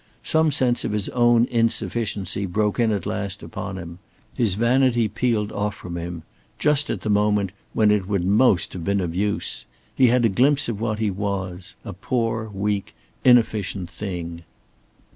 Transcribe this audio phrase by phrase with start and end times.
[0.23, 3.99] Some sense of his own insufficiency broke in at last upon him.
[4.33, 6.23] His vanity peeled off from him,
[6.57, 9.67] just at the moment when it would most have been of use.
[9.93, 14.41] He had a glimpse of what he was a poor, weak, inefficient thing.